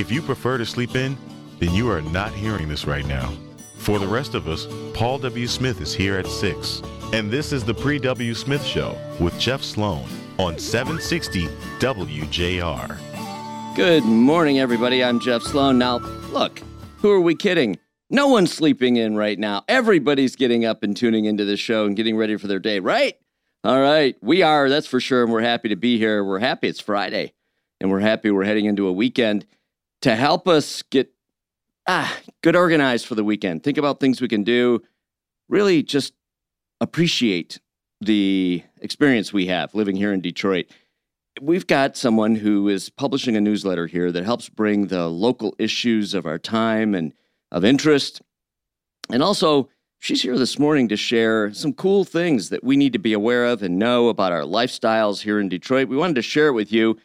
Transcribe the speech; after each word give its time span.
If 0.00 0.10
you 0.10 0.22
prefer 0.22 0.56
to 0.56 0.64
sleep 0.64 0.96
in, 0.96 1.14
then 1.58 1.74
you 1.74 1.90
are 1.90 2.00
not 2.00 2.32
hearing 2.32 2.68
this 2.68 2.86
right 2.86 3.04
now. 3.04 3.34
For 3.76 3.98
the 3.98 4.06
rest 4.06 4.34
of 4.34 4.48
us, 4.48 4.66
Paul 4.94 5.18
W. 5.18 5.46
Smith 5.46 5.82
is 5.82 5.92
here 5.92 6.16
at 6.16 6.26
6. 6.26 6.80
And 7.12 7.30
this 7.30 7.52
is 7.52 7.64
the 7.64 7.74
Pre 7.74 7.98
W. 7.98 8.34
Smith 8.34 8.64
Show 8.64 8.96
with 9.20 9.38
Jeff 9.38 9.62
Sloan 9.62 10.08
on 10.38 10.58
760 10.58 11.48
WJR. 11.80 12.96
Good 13.76 14.04
morning, 14.04 14.58
everybody. 14.58 15.04
I'm 15.04 15.20
Jeff 15.20 15.42
Sloan. 15.42 15.76
Now, 15.76 15.98
look, 15.98 16.62
who 16.96 17.10
are 17.10 17.20
we 17.20 17.34
kidding? 17.34 17.78
No 18.08 18.26
one's 18.26 18.54
sleeping 18.54 18.96
in 18.96 19.16
right 19.16 19.38
now. 19.38 19.64
Everybody's 19.68 20.34
getting 20.34 20.64
up 20.64 20.82
and 20.82 20.96
tuning 20.96 21.26
into 21.26 21.44
the 21.44 21.58
show 21.58 21.84
and 21.84 21.94
getting 21.94 22.16
ready 22.16 22.38
for 22.38 22.46
their 22.46 22.58
day, 22.58 22.80
right? 22.80 23.18
All 23.64 23.82
right. 23.82 24.16
We 24.22 24.40
are, 24.40 24.70
that's 24.70 24.86
for 24.86 24.98
sure. 24.98 25.24
And 25.24 25.30
we're 25.30 25.42
happy 25.42 25.68
to 25.68 25.76
be 25.76 25.98
here. 25.98 26.24
We're 26.24 26.38
happy 26.38 26.68
it's 26.68 26.80
Friday 26.80 27.34
and 27.82 27.90
we're 27.90 28.00
happy 28.00 28.30
we're 28.30 28.44
heading 28.44 28.64
into 28.64 28.86
a 28.86 28.92
weekend 28.92 29.44
to 30.02 30.16
help 30.16 30.48
us 30.48 30.82
get 30.82 31.12
ah, 31.86 32.16
good 32.42 32.56
organized 32.56 33.06
for 33.06 33.14
the 33.14 33.24
weekend. 33.24 33.62
Think 33.62 33.78
about 33.78 34.00
things 34.00 34.20
we 34.20 34.28
can 34.28 34.44
do. 34.44 34.82
Really 35.48 35.82
just 35.82 36.14
appreciate 36.80 37.60
the 38.00 38.62
experience 38.80 39.32
we 39.32 39.46
have 39.46 39.74
living 39.74 39.96
here 39.96 40.12
in 40.12 40.20
Detroit. 40.20 40.66
We've 41.40 41.66
got 41.66 41.96
someone 41.96 42.36
who 42.36 42.68
is 42.68 42.90
publishing 42.90 43.36
a 43.36 43.40
newsletter 43.40 43.86
here 43.86 44.10
that 44.12 44.24
helps 44.24 44.48
bring 44.48 44.86
the 44.86 45.08
local 45.08 45.54
issues 45.58 46.14
of 46.14 46.26
our 46.26 46.38
time 46.38 46.94
and 46.94 47.12
of 47.52 47.64
interest. 47.64 48.22
And 49.10 49.22
also, 49.22 49.68
she's 49.98 50.22
here 50.22 50.38
this 50.38 50.58
morning 50.58 50.88
to 50.88 50.96
share 50.96 51.52
some 51.52 51.72
cool 51.72 52.04
things 52.04 52.48
that 52.48 52.64
we 52.64 52.76
need 52.76 52.92
to 52.92 52.98
be 52.98 53.12
aware 53.12 53.46
of 53.46 53.62
and 53.62 53.78
know 53.78 54.08
about 54.08 54.32
our 54.32 54.42
lifestyles 54.42 55.22
here 55.22 55.40
in 55.40 55.48
Detroit. 55.48 55.88
We 55.88 55.96
wanted 55.96 56.16
to 56.16 56.22
share 56.22 56.48
it 56.48 56.52
with 56.52 56.72
you. 56.72 56.98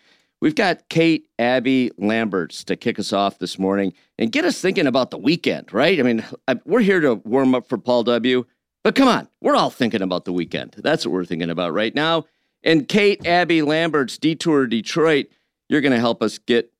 We've 0.46 0.54
got 0.54 0.90
Kate 0.90 1.28
Abbey-Lambertz 1.40 2.66
to 2.66 2.76
kick 2.76 3.00
us 3.00 3.12
off 3.12 3.40
this 3.40 3.58
morning 3.58 3.94
and 4.20 4.32
get 4.32 4.46
us 4.46 4.62
thinking 4.62 4.86
about 4.86 5.10
the 5.10 5.18
weekend, 5.18 5.74
right? 5.74 6.00
I 6.00 6.04
mean, 6.04 6.24
we're 6.66 6.82
here 6.82 7.00
to 7.00 7.16
warm 7.16 7.56
up 7.56 7.68
for 7.68 7.80
Paul 7.80 8.04
W., 8.04 8.46
but 8.84 8.94
come 8.94 9.08
on, 9.08 9.28
we're 9.42 9.56
all 9.56 9.72
thinking 9.72 10.04
about 10.04 10.26
the 10.26 10.32
weekend. 10.32 10.76
That's 10.78 11.04
what 11.04 11.14
we're 11.14 11.26
thinking 11.26 11.50
about 11.50 11.74
right 11.74 11.96
now. 11.96 12.26
And 12.62 12.88
Kate 12.88 13.26
Abbey-Lambertz, 13.26 14.20
Detour 14.20 14.68
Detroit, 14.68 15.30
you're 15.68 15.82
going 15.82 15.94
to 15.94 16.00
help 16.00 16.22
us 16.22 16.38
get 16.38 16.72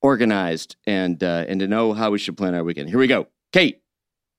organized 0.00 0.76
and 0.86 1.20
uh, 1.20 1.46
and 1.48 1.58
to 1.58 1.66
know 1.66 1.94
how 1.94 2.12
we 2.12 2.20
should 2.20 2.36
plan 2.36 2.54
our 2.54 2.62
weekend. 2.62 2.90
Here 2.90 2.98
we 3.00 3.08
go, 3.08 3.26
Kate. 3.52 3.82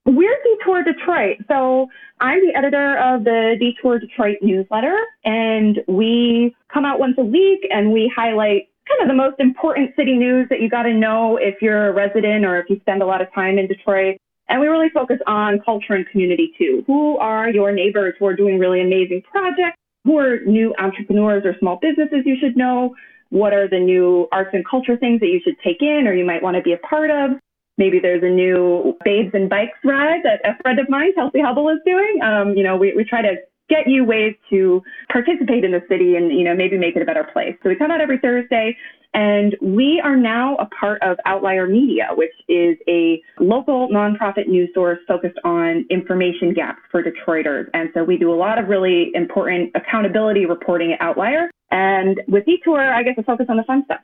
We're 0.06 0.35
Detour 0.66 0.84
Detroit. 0.84 1.38
So 1.48 1.88
I'm 2.20 2.40
the 2.42 2.58
editor 2.58 2.98
of 2.98 3.24
the 3.24 3.56
Detour 3.60 4.00
Detroit 4.00 4.38
newsletter, 4.42 4.98
and 5.24 5.80
we 5.88 6.56
come 6.74 6.86
out 6.86 7.00
once 7.00 7.16
a 7.18 7.24
week 7.24 7.68
and 7.70 7.92
we 7.92 8.12
highlight 8.16 8.70
kind 8.88 9.02
of 9.02 9.08
the 9.08 9.14
most 9.14 9.40
important 9.40 9.96
city 9.96 10.14
news 10.14 10.48
that 10.50 10.62
you 10.62 10.70
got 10.70 10.84
to 10.84 10.94
know 10.94 11.38
if 11.38 11.62
you're 11.62 11.90
a 11.90 11.94
resident 11.94 12.46
or 12.46 12.60
if 12.60 12.70
you 12.70 12.80
spend 12.82 13.02
a 13.02 13.06
lot 13.06 13.22
of 13.22 13.28
time 13.34 13.58
in 13.58 13.68
Detroit. 13.68 14.18
And 14.48 14.62
we 14.62 14.68
really 14.68 14.90
focus 14.90 15.18
on 15.26 15.60
culture 15.66 15.94
and 15.94 16.08
community 16.10 16.54
too. 16.58 16.84
Who 16.86 17.18
are 17.18 17.50
your 17.50 17.72
neighbors 17.72 18.14
who 18.20 18.28
are 18.28 18.36
doing 18.36 18.60
really 18.60 18.82
amazing 18.82 19.24
projects? 19.24 19.78
Who 20.04 20.20
are 20.20 20.40
new 20.46 20.74
entrepreneurs 20.78 21.44
or 21.46 21.56
small 21.60 21.80
businesses 21.82 22.24
you 22.26 22.38
should 22.40 22.56
know? 22.56 22.96
What 23.30 23.54
are 23.54 23.68
the 23.68 23.80
new 23.80 24.28
arts 24.32 24.52
and 24.54 24.64
culture 24.68 24.98
things 24.98 25.20
that 25.22 25.28
you 25.28 25.42
should 25.44 25.56
take 25.64 25.82
in 25.82 26.08
or 26.08 26.14
you 26.14 26.26
might 26.26 26.44
want 26.44 26.58
to 26.58 26.62
be 26.62 26.74
a 26.74 26.78
part 26.78 27.10
of? 27.10 27.40
Maybe 27.78 28.00
there's 28.00 28.24
a 28.24 28.30
new 28.30 28.96
Babes 29.04 29.32
and 29.34 29.50
Bikes 29.50 29.80
ride 29.84 30.22
that 30.24 30.42
a 30.50 30.62
friend 30.62 30.80
of 30.80 30.90
mine, 30.90 31.14
Kelsey 31.14 31.42
Hubble, 31.42 31.70
is 31.70 31.80
doing. 31.86 32.20
Um, 32.24 32.54
you 32.56 32.64
know, 32.64 32.78
we, 32.78 32.94
we 32.94 33.04
try 33.04 33.22
to 33.22 33.36
get 33.70 33.88
you 33.88 34.06
ways 34.06 34.36
to 34.50 34.82
participate 35.12 35.64
in 35.64 35.72
the 35.72 35.82
city 35.90 36.16
and, 36.16 36.32
you 36.32 36.44
know, 36.44 36.56
maybe 36.56 36.78
make 36.78 36.96
it 36.96 37.02
a 37.02 37.06
better 37.06 37.28
place. 37.34 37.56
So 37.64 37.70
we 37.70 37.76
come 37.76 37.92
out 37.92 38.00
every 38.00 38.20
Thursday 38.20 38.78
and 39.16 39.56
we 39.62 40.02
are 40.04 40.16
now 40.16 40.56
a 40.58 40.66
part 40.68 41.02
of 41.02 41.18
Outlier 41.26 41.68
Media, 41.68 42.10
which 42.14 42.34
is 42.48 42.78
a 42.88 43.22
local 43.40 43.88
nonprofit 43.90 44.48
news 44.48 44.70
source 44.74 45.00
focused 45.08 45.40
on 45.44 45.86
information 45.90 46.54
gaps 46.54 46.80
for 46.92 47.02
Detroiters. 47.02 47.68
And 47.74 47.90
so 47.94 48.04
we 48.04 48.18
do 48.18 48.32
a 48.32 48.36
lot 48.36 48.60
of 48.60 48.68
really 48.68 49.12
important 49.14 49.72
accountability 49.74 50.46
reporting 50.46 50.94
at 50.94 51.02
Outlier. 51.02 51.50
And 51.72 52.22
with 52.28 52.46
Detour, 52.46 52.94
I 52.94 53.04
get 53.04 53.16
to 53.16 53.24
focus 53.24 53.48
on 53.50 53.58
the 53.58 53.64
fun 53.64 53.84
stuff. 53.86 54.02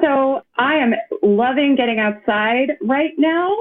So 0.00 0.42
I 0.56 0.74
am 0.76 0.94
loving 1.22 1.74
getting 1.76 1.98
outside 1.98 2.76
right 2.82 3.12
now. 3.18 3.54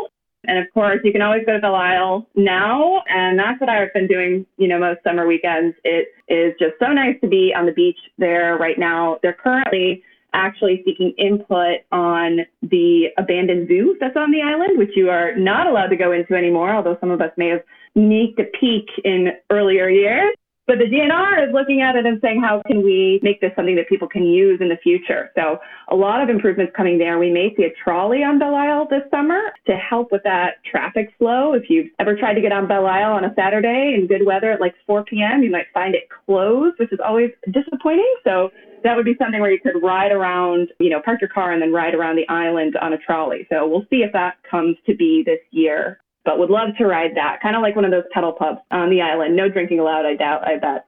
And 0.45 0.59
of 0.59 0.65
course, 0.73 0.99
you 1.03 1.11
can 1.11 1.21
always 1.21 1.45
go 1.45 1.53
to 1.53 1.59
the 1.59 1.67
Isle 1.67 2.27
now. 2.35 3.03
And 3.09 3.37
that's 3.37 3.59
what 3.59 3.69
I've 3.69 3.93
been 3.93 4.07
doing, 4.07 4.45
you 4.57 4.67
know, 4.67 4.79
most 4.79 5.03
summer 5.03 5.27
weekends. 5.27 5.75
It 5.83 6.07
is 6.27 6.53
just 6.59 6.73
so 6.79 6.93
nice 6.93 7.19
to 7.21 7.27
be 7.27 7.53
on 7.55 7.65
the 7.65 7.73
beach 7.73 7.99
there 8.17 8.57
right 8.57 8.79
now. 8.79 9.17
They're 9.21 9.33
currently 9.33 10.03
actually 10.33 10.83
seeking 10.85 11.13
input 11.17 11.79
on 11.91 12.39
the 12.61 13.07
abandoned 13.17 13.67
zoo 13.67 13.97
that's 13.99 14.15
on 14.15 14.31
the 14.31 14.41
island, 14.41 14.77
which 14.77 14.91
you 14.95 15.09
are 15.09 15.35
not 15.35 15.67
allowed 15.67 15.87
to 15.87 15.95
go 15.95 16.11
into 16.11 16.35
anymore, 16.35 16.73
although 16.73 16.97
some 16.99 17.11
of 17.11 17.21
us 17.21 17.31
may 17.37 17.47
have 17.49 17.61
sneaked 17.93 18.39
a 18.39 18.45
peek 18.59 18.87
in 19.03 19.29
earlier 19.49 19.89
years. 19.89 20.35
But 20.67 20.79
the 20.79 20.85
DNR 20.85 21.47
is 21.47 21.53
looking 21.53 21.81
at 21.81 21.95
it 21.95 22.05
and 22.05 22.19
saying, 22.21 22.41
how 22.41 22.61
can 22.67 22.83
we 22.83 23.21
make 23.23 23.39
this 23.39 23.51
something 23.55 23.77
that 23.77 23.87
people 23.87 24.09
can 24.09 24.23
use 24.23 24.59
in 24.59 24.67
the 24.67 24.75
future? 24.83 25.31
So 25.33 25.59
a 25.89 25.95
lot 25.95 26.21
of 26.21 26.27
improvements 26.27 26.73
coming 26.75 26.97
there. 26.97 27.17
We 27.17 27.31
may 27.31 27.55
see 27.55 27.63
a 27.63 27.71
trolley 27.81 28.21
on 28.21 28.37
Belle 28.37 28.53
Isle 28.53 28.85
this 28.89 29.03
summer 29.09 29.39
to 29.65 29.77
help 29.77 30.11
with 30.11 30.23
that 30.23 30.55
traffic 30.69 31.13
flow. 31.17 31.53
If 31.53 31.69
you've 31.69 31.87
ever 31.99 32.17
tried 32.17 32.33
to 32.33 32.41
get 32.41 32.51
on 32.51 32.67
Belle 32.67 32.85
Isle 32.85 33.13
on 33.13 33.23
a 33.23 33.33
Saturday 33.33 33.95
in 33.97 34.07
good 34.07 34.25
weather 34.25 34.51
at 34.51 34.59
like 34.59 34.75
4 34.85 35.05
p.m., 35.05 35.41
you 35.41 35.49
might 35.49 35.67
find 35.73 35.95
it 35.95 36.09
closed, 36.25 36.77
which 36.79 36.91
is 36.91 36.99
always 36.99 37.31
disappointing. 37.49 38.13
So 38.25 38.49
that 38.83 38.97
would 38.97 39.05
be 39.05 39.15
something 39.17 39.39
where 39.39 39.51
you 39.51 39.61
could 39.61 39.81
ride 39.81 40.11
around, 40.11 40.67
you 40.81 40.89
know, 40.89 41.01
park 41.03 41.21
your 41.21 41.29
car 41.29 41.53
and 41.53 41.61
then 41.61 41.71
ride 41.71 41.95
around 41.95 42.17
the 42.17 42.27
island 42.27 42.75
on 42.81 42.91
a 42.91 42.97
trolley. 42.97 43.47
So 43.49 43.65
we'll 43.65 43.85
see 43.89 44.03
if 44.03 44.11
that 44.11 44.35
comes 44.51 44.75
to 44.85 44.93
be 44.93 45.23
this 45.25 45.39
year 45.51 45.99
but 46.27 46.37
would 46.39 46.49
love 46.49 46.75
to 46.77 46.85
ride 46.85 47.15
that. 47.15 47.39
Kind 47.41 47.55
of 47.55 47.61
like 47.61 47.77
one 47.77 47.85
of 47.85 47.91
those 47.91 48.03
pedal 48.11 48.33
pubs 48.33 48.59
on 48.69 48.89
the 48.89 49.01
island. 49.01 49.37
No 49.37 49.47
drinking 49.47 49.79
allowed, 49.79 50.05
I 50.05 50.13
doubt, 50.13 50.45
I 50.45 50.57
bet. 50.57 50.85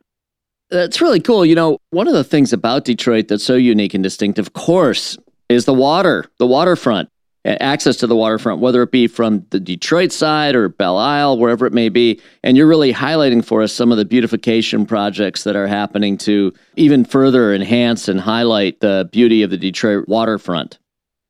That's 0.69 0.99
really 0.99 1.21
cool. 1.21 1.45
You 1.45 1.55
know, 1.55 1.77
one 1.91 2.09
of 2.09 2.13
the 2.13 2.25
things 2.25 2.51
about 2.51 2.83
Detroit 2.83 3.29
that's 3.29 3.45
so 3.45 3.55
unique 3.55 3.93
and 3.93 4.03
distinct, 4.03 4.37
of 4.37 4.51
course, 4.51 5.17
is 5.47 5.63
the 5.63 5.73
water, 5.73 6.25
the 6.39 6.45
waterfront, 6.45 7.07
access 7.45 7.95
to 7.95 8.05
the 8.05 8.17
waterfront, 8.17 8.59
whether 8.59 8.83
it 8.83 8.91
be 8.91 9.07
from 9.07 9.45
the 9.51 9.61
Detroit 9.61 10.11
side 10.11 10.55
or 10.55 10.67
Belle 10.67 10.97
Isle, 10.97 11.37
wherever 11.37 11.65
it 11.65 11.71
may 11.71 11.87
be. 11.87 12.19
And 12.43 12.57
you're 12.57 12.67
really 12.67 12.93
highlighting 12.93 13.43
for 13.43 13.61
us 13.61 13.71
some 13.71 13.93
of 13.93 13.97
the 13.97 14.03
beautification 14.03 14.85
projects 14.85 15.45
that 15.45 15.55
are 15.55 15.67
happening 15.67 16.17
to 16.19 16.53
even 16.75 17.05
further 17.05 17.53
enhance 17.53 18.09
and 18.09 18.19
highlight 18.19 18.81
the 18.81 19.07
beauty 19.13 19.41
of 19.41 19.51
the 19.51 19.57
Detroit 19.57 20.09
waterfront. 20.09 20.79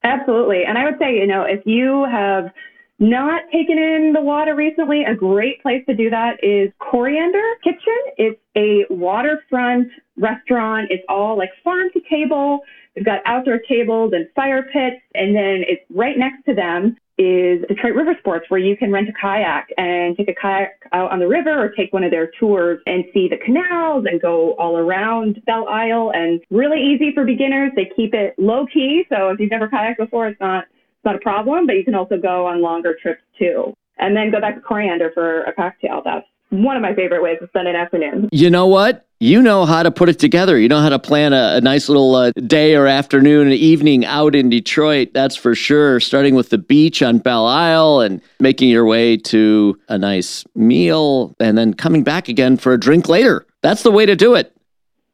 Absolutely. 0.04 0.64
And 0.64 0.80
I 0.80 0.86
would 0.86 0.98
say, 0.98 1.16
you 1.16 1.28
know, 1.28 1.44
if 1.44 1.64
you 1.68 2.06
have 2.06 2.52
not 3.00 3.44
taken 3.52 3.78
in 3.78 4.14
the 4.14 4.22
water 4.22 4.56
recently, 4.56 5.04
a 5.04 5.16
great 5.16 5.62
place 5.62 5.84
to 5.88 5.96
do 5.96 6.10
that 6.10 6.44
is 6.44 6.72
Coriander 6.80 7.44
Kitchen. 7.64 7.98
It's 8.18 8.40
a 8.56 8.86
waterfront 8.90 9.88
restaurant. 10.18 10.92
It's 10.92 11.04
all 11.08 11.38
like 11.38 11.50
farm 11.64 11.90
to 11.94 12.02
table. 12.10 12.60
They've 12.96 13.06
got 13.06 13.22
outdoor 13.26 13.60
tables 13.60 14.12
and 14.14 14.28
fire 14.36 14.64
pits. 14.64 15.02
And 15.16 15.36
then 15.36 15.64
it's 15.68 15.84
right 15.90 16.18
next 16.18 16.44
to 16.46 16.54
them 16.54 16.98
is 17.18 17.62
Detroit 17.68 17.96
River 17.96 18.16
Sports, 18.20 18.46
where 18.50 18.60
you 18.60 18.78
can 18.78 18.94
rent 18.94 19.10
a 19.10 19.14
kayak 19.14 19.68
and 19.78 20.16
take 20.16 20.30
a 20.30 20.34
kayak 20.34 20.82
out 20.94 21.12
on 21.12 21.20
the 21.20 21.28
river 21.28 21.52
or 21.52 21.70
take 21.70 21.92
one 21.92 22.04
of 22.04 22.12
their 22.12 22.32
tours 22.40 22.80
and 22.86 23.04
see 23.14 23.28
the 23.28 23.38
canals 23.38 24.06
and 24.10 24.22
go 24.22 24.54
all 24.54 24.78
around 24.78 25.42
Belle 25.46 25.68
Isle. 25.68 26.12
And 26.14 26.42
really 26.50 26.82
easy 26.82 27.14
for 27.14 27.26
beginners. 27.26 27.72
They 27.76 27.92
keep 27.94 28.14
it 28.14 28.36
low 28.38 28.66
key. 28.66 29.04
So 29.10 29.30
if 29.30 29.40
you've 29.40 29.52
never 29.52 29.68
kayaked 29.68 29.98
before, 29.98 30.28
it's 30.28 30.40
not 30.40 30.66
not 31.04 31.16
a 31.16 31.20
problem, 31.20 31.66
but 31.66 31.74
you 31.74 31.84
can 31.84 31.96
also 31.96 32.18
go 32.18 32.46
on 32.46 32.62
longer 32.62 32.96
trips 33.02 33.22
too. 33.38 33.74
And 33.98 34.16
then 34.16 34.32
go 34.32 34.40
back 34.40 34.56
to 34.56 34.62
Coriander 34.62 35.12
for 35.14 35.44
a 35.44 35.54
cocktail. 35.54 36.02
That's 36.04 36.26
one 36.50 36.76
of 36.76 36.82
my 36.82 36.96
favorite 36.96 37.22
ways 37.22 37.38
to 37.42 37.48
spend 37.48 37.68
an 37.68 37.76
afternoon. 37.76 38.30
You 38.32 38.50
know 38.50 38.66
what? 38.66 39.06
You 39.20 39.42
know 39.42 39.66
how 39.66 39.84
to 39.84 39.92
put 39.92 40.08
it 40.08 40.18
together. 40.18 40.58
You 40.58 40.70
know 40.70 40.80
how 40.80 40.88
to 40.90 40.98
plan 40.98 41.34
a, 41.34 41.56
a 41.58 41.62
nice 41.62 41.90
little 41.90 42.16
uh, 42.16 42.32
day 42.32 42.76
or 42.76 42.88
afternoon, 42.88 43.48
and 43.48 43.54
evening 43.54 44.06
out 44.06 44.34
in 44.34 44.50
Detroit. 44.50 45.10
That's 45.14 45.36
for 45.36 45.54
sure. 45.54 46.00
Starting 46.00 46.36
with 46.36 46.50
the 46.50 46.58
beach 46.58 47.04
on 47.04 47.20
Belle 47.20 47.46
Isle 47.46 48.00
and 48.00 48.22
making 48.40 48.70
your 48.70 48.86
way 48.86 49.18
to 49.18 49.78
a 49.90 49.98
nice 49.98 50.46
meal, 50.56 51.36
and 51.42 51.58
then 51.58 51.74
coming 51.74 52.04
back 52.04 52.30
again 52.30 52.56
for 52.56 52.72
a 52.72 52.80
drink 52.80 53.10
later. 53.10 53.46
That's 53.62 53.84
the 53.84 53.92
way 53.92 54.06
to 54.06 54.16
do 54.16 54.36
it. 54.36 54.56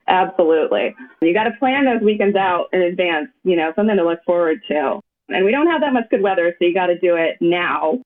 Absolutely. 0.07 0.95
You 1.21 1.33
got 1.33 1.45
to 1.45 1.51
plan 1.57 1.85
those 1.85 2.01
weekends 2.03 2.35
out 2.35 2.67
in 2.71 2.83
advance, 2.83 3.29
you 3.43 3.55
know, 3.55 3.73
something 3.75 3.97
to 3.97 4.05
look 4.05 4.19
forward 4.23 4.61
to. 4.67 4.99
And 5.29 5.45
we 5.45 5.51
don't 5.51 5.67
have 5.67 5.81
that 5.81 5.93
much 5.93 6.09
good 6.09 6.21
weather, 6.21 6.55
so 6.57 6.65
you 6.65 6.73
got 6.73 6.87
to 6.87 6.99
do 6.99 7.15
it 7.15 7.37
now. 7.41 7.99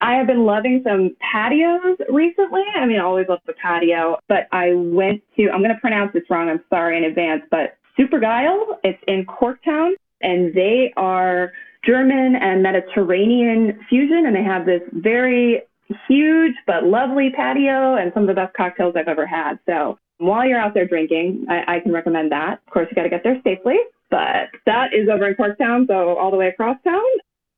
I 0.00 0.14
have 0.14 0.26
been 0.26 0.44
loving 0.44 0.82
some 0.84 1.16
patios 1.32 1.96
recently. 2.10 2.62
I 2.76 2.84
mean, 2.84 2.98
I 2.98 3.04
always 3.04 3.26
love 3.28 3.40
the 3.46 3.54
patio, 3.54 4.18
but 4.28 4.48
I 4.52 4.72
went 4.74 5.22
to, 5.36 5.50
I'm 5.50 5.60
going 5.60 5.74
to 5.74 5.80
pronounce 5.80 6.12
this 6.12 6.24
wrong, 6.28 6.48
I'm 6.48 6.62
sorry 6.68 6.98
in 6.98 7.04
advance, 7.04 7.42
but 7.50 7.78
Supergeil. 7.98 8.76
It's 8.82 9.02
in 9.06 9.24
Corktown, 9.24 9.92
and 10.20 10.52
they 10.54 10.92
are 10.96 11.52
German 11.86 12.36
and 12.36 12.62
Mediterranean 12.62 13.78
fusion, 13.88 14.24
and 14.26 14.34
they 14.34 14.42
have 14.42 14.66
this 14.66 14.82
very 14.92 15.62
huge 16.08 16.54
but 16.66 16.84
lovely 16.84 17.30
patio 17.36 17.96
and 17.96 18.10
some 18.14 18.24
of 18.24 18.28
the 18.28 18.34
best 18.34 18.54
cocktails 18.56 18.94
I've 18.96 19.08
ever 19.08 19.26
had. 19.26 19.58
So 19.66 19.98
while 20.18 20.46
you're 20.46 20.58
out 20.58 20.74
there 20.74 20.86
drinking, 20.86 21.46
I, 21.48 21.76
I 21.76 21.80
can 21.80 21.92
recommend 21.92 22.32
that. 22.32 22.60
Of 22.66 22.72
course, 22.72 22.88
you 22.90 22.94
got 22.94 23.02
to 23.02 23.10
get 23.10 23.22
there 23.22 23.40
safely 23.44 23.76
but 24.14 24.60
that 24.64 24.94
is 24.94 25.08
over 25.12 25.26
in 25.26 25.34
Corktown, 25.34 25.88
so 25.88 26.16
all 26.16 26.30
the 26.30 26.36
way 26.36 26.46
across 26.46 26.76
town. 26.84 27.02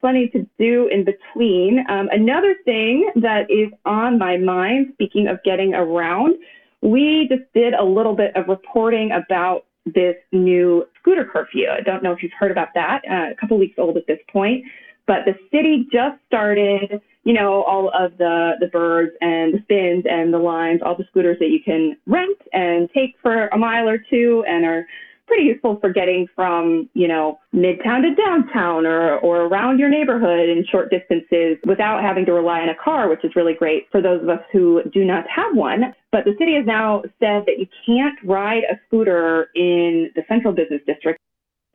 Plenty 0.00 0.28
to 0.28 0.46
do 0.58 0.88
in 0.90 1.04
between. 1.04 1.84
Um, 1.90 2.08
another 2.10 2.56
thing 2.64 3.10
that 3.16 3.50
is 3.50 3.68
on 3.84 4.18
my 4.18 4.38
mind, 4.38 4.94
speaking 4.94 5.28
of 5.28 5.38
getting 5.44 5.74
around, 5.74 6.36
we 6.80 7.28
just 7.30 7.42
did 7.52 7.74
a 7.74 7.84
little 7.84 8.16
bit 8.16 8.34
of 8.36 8.48
reporting 8.48 9.10
about 9.12 9.66
this 9.84 10.16
new 10.32 10.86
scooter 10.98 11.28
curfew. 11.30 11.66
I 11.68 11.82
don't 11.82 12.02
know 12.02 12.12
if 12.12 12.22
you've 12.22 12.32
heard 12.38 12.50
about 12.50 12.68
that, 12.74 13.02
uh, 13.10 13.32
a 13.32 13.34
couple 13.38 13.58
weeks 13.58 13.74
old 13.76 13.98
at 13.98 14.06
this 14.06 14.20
point, 14.32 14.64
but 15.06 15.26
the 15.26 15.34
city 15.52 15.86
just 15.92 16.16
started, 16.26 17.02
you 17.24 17.34
know, 17.34 17.64
all 17.64 17.90
of 17.90 18.16
the, 18.16 18.52
the 18.60 18.68
birds 18.68 19.12
and 19.20 19.52
the 19.52 19.58
spins 19.64 20.04
and 20.08 20.32
the 20.32 20.38
Limes, 20.38 20.80
all 20.82 20.96
the 20.96 21.04
scooters 21.10 21.36
that 21.38 21.50
you 21.50 21.60
can 21.62 21.98
rent 22.06 22.38
and 22.54 22.88
take 22.94 23.14
for 23.20 23.48
a 23.48 23.58
mile 23.58 23.86
or 23.86 23.98
two 23.98 24.42
and 24.48 24.64
are 24.64 24.86
pretty 25.26 25.44
useful 25.44 25.78
for 25.80 25.92
getting 25.92 26.26
from, 26.34 26.88
you 26.94 27.08
know, 27.08 27.38
midtown 27.54 28.02
to 28.02 28.14
downtown 28.14 28.86
or, 28.86 29.18
or 29.18 29.42
around 29.42 29.78
your 29.78 29.88
neighborhood 29.88 30.48
in 30.48 30.64
short 30.70 30.90
distances 30.90 31.56
without 31.66 32.02
having 32.02 32.24
to 32.26 32.32
rely 32.32 32.60
on 32.60 32.68
a 32.68 32.74
car, 32.82 33.08
which 33.08 33.24
is 33.24 33.34
really 33.36 33.54
great 33.54 33.86
for 33.90 34.00
those 34.00 34.22
of 34.22 34.28
us 34.28 34.40
who 34.52 34.82
do 34.92 35.04
not 35.04 35.24
have 35.28 35.54
one. 35.54 35.94
But 36.12 36.24
the 36.24 36.34
city 36.38 36.54
has 36.54 36.66
now 36.66 37.02
said 37.20 37.44
that 37.46 37.58
you 37.58 37.66
can't 37.84 38.18
ride 38.24 38.62
a 38.70 38.78
scooter 38.86 39.48
in 39.54 40.10
the 40.14 40.22
central 40.28 40.52
business 40.52 40.80
district. 40.86 41.20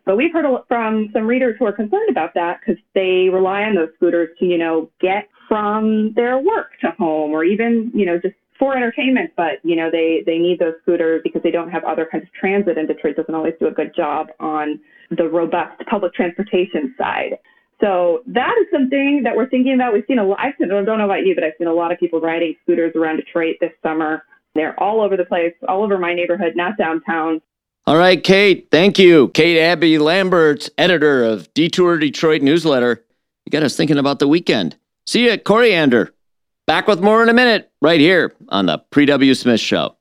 But 0.05 0.17
we've 0.17 0.33
heard 0.33 0.45
from 0.67 1.09
some 1.13 1.27
readers 1.27 1.55
who 1.59 1.65
are 1.65 1.71
concerned 1.71 2.09
about 2.09 2.33
that 2.33 2.59
because 2.59 2.81
they 2.95 3.29
rely 3.31 3.63
on 3.63 3.75
those 3.75 3.89
scooters 3.97 4.29
to, 4.39 4.45
you 4.45 4.57
know, 4.57 4.89
get 4.99 5.27
from 5.47 6.13
their 6.15 6.37
work 6.39 6.71
to 6.81 6.91
home 6.97 7.31
or 7.31 7.43
even, 7.43 7.91
you 7.93 8.05
know, 8.05 8.17
just 8.17 8.35
for 8.61 8.77
entertainment, 8.77 9.31
but 9.35 9.53
you 9.63 9.75
know 9.75 9.89
they 9.91 10.21
they 10.27 10.37
need 10.37 10.59
those 10.59 10.75
scooters 10.83 11.21
because 11.23 11.41
they 11.41 11.49
don't 11.49 11.71
have 11.71 11.83
other 11.83 12.07
kinds 12.09 12.25
of 12.25 12.33
transit, 12.33 12.77
and 12.77 12.87
Detroit 12.87 13.15
doesn't 13.15 13.33
always 13.33 13.55
do 13.59 13.65
a 13.65 13.71
good 13.71 13.91
job 13.95 14.27
on 14.39 14.79
the 15.09 15.27
robust 15.27 15.81
public 15.89 16.13
transportation 16.13 16.93
side. 16.95 17.39
So 17.81 18.21
that 18.27 18.53
is 18.61 18.67
something 18.71 19.21
that 19.23 19.35
we're 19.35 19.49
thinking 19.49 19.73
about. 19.73 19.93
We've 19.93 20.03
seen 20.07 20.19
a 20.19 20.23
lot. 20.23 20.37
I 20.39 20.51
don't 20.59 20.85
know 20.85 21.05
about 21.05 21.25
you, 21.25 21.33
but 21.33 21.43
I've 21.43 21.53
seen 21.57 21.65
a 21.65 21.73
lot 21.73 21.91
of 21.91 21.97
people 21.97 22.21
riding 22.21 22.55
scooters 22.61 22.93
around 22.95 23.17
Detroit 23.17 23.55
this 23.59 23.71
summer. 23.81 24.23
They're 24.53 24.79
all 24.79 25.01
over 25.01 25.17
the 25.17 25.25
place, 25.25 25.55
all 25.67 25.83
over 25.83 25.97
my 25.97 26.13
neighborhood, 26.13 26.53
not 26.55 26.77
downtown. 26.77 27.41
All 27.87 27.97
right, 27.97 28.23
Kate. 28.23 28.67
Thank 28.69 28.99
you, 28.99 29.29
Kate 29.29 29.59
Abbey-Lambertz, 29.59 30.69
editor 30.77 31.23
of 31.23 31.51
Detour 31.55 31.97
Detroit 31.97 32.43
newsletter. 32.43 33.03
You 33.45 33.49
got 33.49 33.63
us 33.63 33.75
thinking 33.75 33.97
about 33.97 34.19
the 34.19 34.27
weekend. 34.27 34.77
See 35.07 35.23
you 35.23 35.31
at 35.31 35.45
Coriander. 35.45 36.13
Back 36.67 36.87
with 36.87 37.01
more 37.01 37.23
in 37.23 37.29
a 37.29 37.33
minute, 37.33 37.71
right 37.81 37.99
here 37.99 38.33
on 38.49 38.67
the 38.67 38.77
Pre 38.91 39.05
W. 39.05 39.33
Smith 39.33 39.59
Show. 39.59 39.95